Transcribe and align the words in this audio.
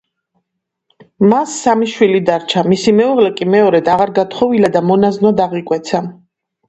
მას 1.33 1.57
სამი 1.65 1.89
შვილი 1.91 2.21
დარჩა, 2.29 2.63
მისი 2.73 2.95
მეუღლე 3.01 3.29
კი 3.41 3.49
მეორედ 3.57 3.93
აღარ 3.97 4.15
გათხოვილა 4.17 4.73
და 4.77 4.83
მონაზვნად 4.93 5.45
აღიკვეცა. 5.47 6.01